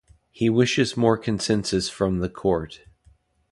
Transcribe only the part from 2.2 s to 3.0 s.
the Court.